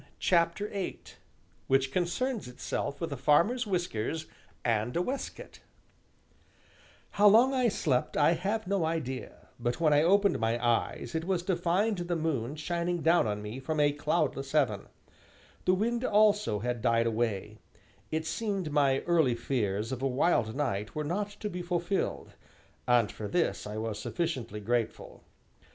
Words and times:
CHAPTER 0.17 0.67
VIII 0.69 0.99
WHICH 1.67 1.91
CONCERNS 1.91 2.47
ITSELF 2.47 2.99
WITH 2.99 3.13
A 3.13 3.17
FARMER'S 3.17 3.67
WHISKERS 3.67 4.25
AND 4.65 4.97
A 4.97 4.99
WAISTCOAT 5.03 5.59
How 7.11 7.27
long 7.27 7.53
I 7.53 7.67
slept 7.67 8.17
I 8.17 8.31
have 8.31 8.65
no 8.65 8.83
idea, 8.83 9.49
but 9.59 9.79
when 9.79 9.93
I 9.93 10.01
opened 10.01 10.39
my 10.39 10.57
eyes 10.57 11.13
it 11.13 11.25
was 11.25 11.43
to 11.43 11.55
find 11.55 11.99
the 11.99 12.15
moon 12.15 12.55
shining 12.55 13.03
down 13.03 13.27
on 13.27 13.43
me 13.43 13.59
from 13.59 13.79
a 13.79 13.91
cloudless 13.91 14.53
heaven; 14.53 14.87
the 15.65 15.75
wind 15.75 16.03
also 16.03 16.57
had 16.61 16.81
died 16.81 17.05
away; 17.05 17.59
it 18.09 18.25
seemed 18.25 18.71
my 18.71 19.01
early 19.01 19.35
fears 19.35 19.91
of 19.91 20.01
a 20.01 20.07
wild 20.07 20.55
night 20.55 20.95
were 20.95 21.03
not 21.03 21.29
to 21.41 21.47
be 21.47 21.61
fulfilled, 21.61 22.33
and 22.87 23.11
for 23.11 23.27
this 23.27 23.67
I 23.67 23.77
was 23.77 23.99
sufficiently 23.99 24.61
grateful. 24.61 25.21